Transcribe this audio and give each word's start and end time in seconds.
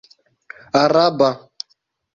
araba 0.81 1.31